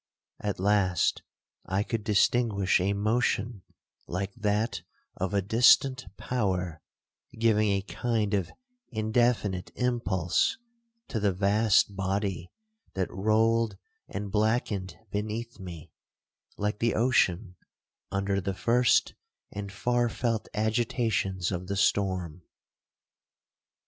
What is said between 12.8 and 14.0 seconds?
that rolled